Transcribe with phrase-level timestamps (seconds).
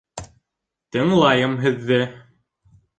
[0.97, 2.05] —Тыңлайым һеҙҙе...